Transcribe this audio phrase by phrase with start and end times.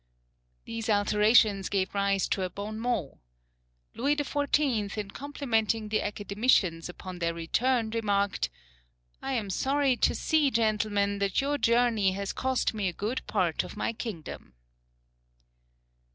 [0.65, 3.19] These alterations gave rise to a "bon mot."
[3.93, 8.49] Louis the XIV., in complimenting the Academicians upon their return, remarked,
[9.21, 13.63] "I am sorry to see, gentlemen, that your journey has cost me a good part
[13.63, 14.55] of my kingdom!"